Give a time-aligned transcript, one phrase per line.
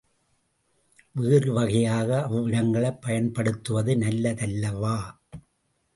[1.15, 4.97] வேறு வகையாக அவ்விடங்களைப் பயன்படுத்துவது நல்லதல்லவா?